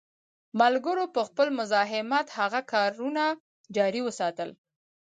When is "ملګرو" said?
0.59-1.05